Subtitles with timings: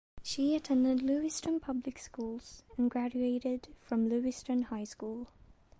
[0.23, 5.27] She attended Lewiston Public Schools and graduated from Lewiston High School.